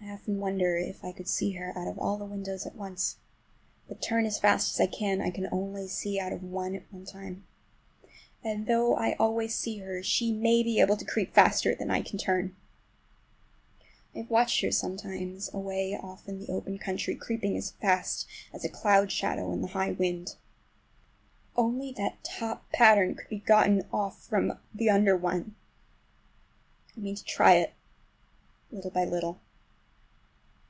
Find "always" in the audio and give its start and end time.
9.18-9.54